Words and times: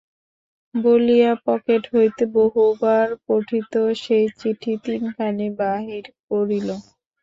বলিয়া 0.75 1.31
পকেট 1.45 1.83
হইতে 1.93 2.23
বহুবার 2.35 3.07
পঠিত 3.25 3.73
সেই 4.01 4.25
চিঠি 4.39 4.73
তিনখানি 4.85 5.47
বাহির 5.59 6.03
করিল। 6.27 6.69